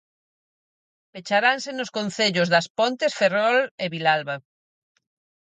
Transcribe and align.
Pecharanse 1.13 1.69
nos 1.75 1.93
concellos 1.97 2.47
das 2.53 2.67
Pontes, 2.77 3.11
Ferrol 3.19 3.57
e 3.83 3.85
Vilalba. 3.93 4.35